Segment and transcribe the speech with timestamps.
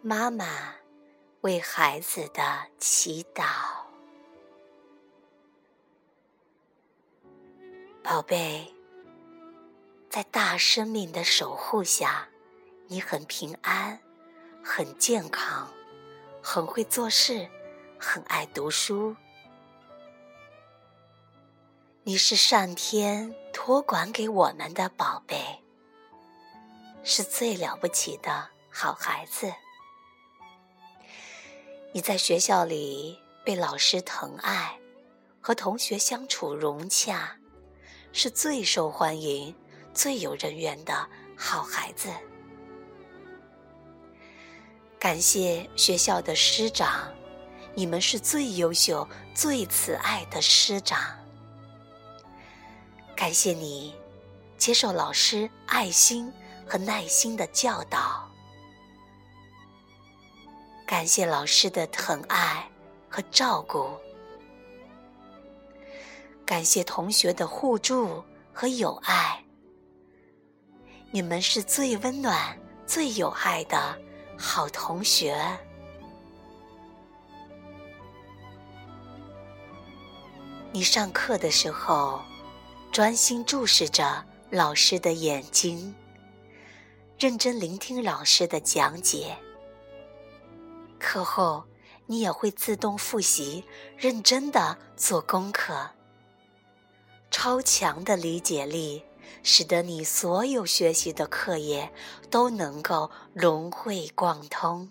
[0.00, 0.46] 妈妈
[1.40, 3.44] 为孩子的祈祷，
[8.00, 8.72] 宝贝，
[10.08, 12.28] 在大生命的守护下，
[12.86, 13.98] 你很平安，
[14.62, 15.68] 很健康，
[16.40, 17.48] 很会做事，
[17.98, 19.16] 很爱读书。
[22.04, 25.60] 你是上天托管给我们的宝贝，
[27.02, 29.52] 是最了不起的好孩子。
[31.90, 34.78] 你在学校里被老师疼爱，
[35.40, 37.34] 和同学相处融洽，
[38.12, 39.54] 是最受欢迎、
[39.94, 42.10] 最有人缘的好孩子。
[44.98, 47.10] 感谢学校的师长，
[47.74, 51.00] 你们是最优秀、最慈爱的师长。
[53.16, 53.94] 感谢你
[54.58, 56.30] 接受老师爱心
[56.66, 58.27] 和耐心的教导。
[60.98, 62.68] 感谢老师的疼爱
[63.08, 63.88] 和照顾，
[66.44, 68.20] 感谢同学的互助
[68.52, 69.40] 和友爱。
[71.12, 73.96] 你们是最温暖、最有爱的
[74.36, 75.40] 好同学。
[80.72, 82.20] 你上课的时候，
[82.90, 85.94] 专心注视着老师的眼睛，
[87.20, 89.38] 认真聆听老师的讲解。
[90.98, 91.64] 课后，
[92.06, 93.64] 你也会自动复习，
[93.96, 95.90] 认真的做功课。
[97.30, 99.02] 超强的理解力，
[99.42, 101.92] 使得你所有学习的课业
[102.30, 104.88] 都能够融会贯通。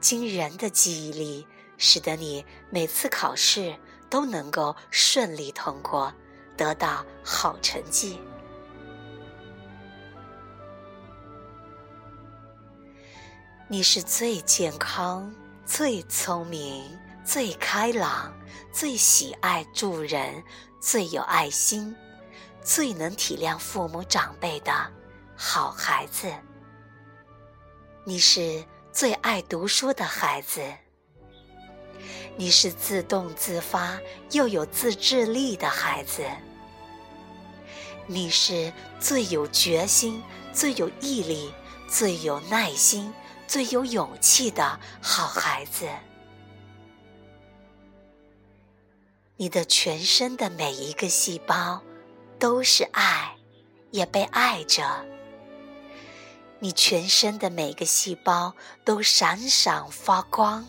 [0.00, 1.46] 惊人的记忆力，
[1.78, 3.74] 使得你每次考试
[4.10, 6.12] 都能够顺利通过，
[6.56, 8.20] 得到好成绩。
[13.66, 15.34] 你是最健康、
[15.64, 16.84] 最聪明、
[17.24, 18.30] 最开朗、
[18.70, 20.44] 最喜爱助人、
[20.82, 21.96] 最有爱心、
[22.62, 24.70] 最能体谅父母长辈的
[25.34, 26.30] 好孩子。
[28.04, 28.62] 你是
[28.92, 30.60] 最爱读书的孩子。
[32.36, 33.98] 你是自动自发
[34.32, 36.22] 又有自制力的孩子。
[38.06, 40.22] 你是最有决心、
[40.52, 41.50] 最有毅力、
[41.88, 43.10] 最有耐心。
[43.46, 45.88] 最有勇气的好孩子，
[49.36, 51.82] 你的全身的每一个细胞
[52.38, 53.36] 都是爱，
[53.90, 55.04] 也被爱着。
[56.58, 60.66] 你全身的每个细胞都闪闪发光，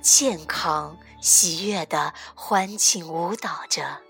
[0.00, 4.00] 健康喜悦的欢庆舞蹈着。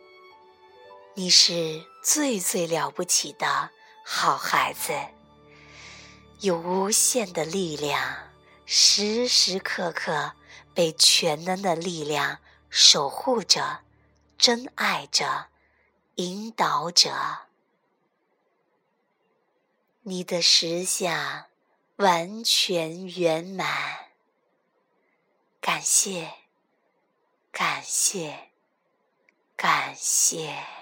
[1.15, 3.71] 你是最最了不起的
[4.05, 4.93] 好孩子。
[6.41, 8.31] 有无限的力量，
[8.65, 10.35] 时时刻刻
[10.73, 12.39] 被全能的力量
[12.71, 13.81] 守护着、
[14.37, 15.49] 珍爱着、
[16.15, 17.49] 引导着。
[20.03, 21.47] 你的实相
[21.97, 24.11] 完全圆满。
[25.61, 26.33] 感谢，
[27.51, 28.51] 感谢，
[29.57, 30.78] 感谢。